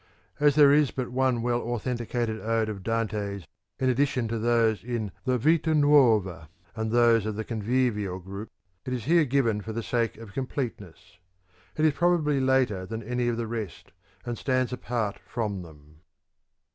[0.47, 3.45] —As there is but one well authenticated ode of Dante's
[3.77, 8.49] in addition to those in the Vita Nuova and those of the Conviv'io group,
[8.83, 11.19] it is here given for the sake of completeness.
[11.77, 13.91] It is probably later than any of the rest,
[14.25, 15.99] and stands apart from them.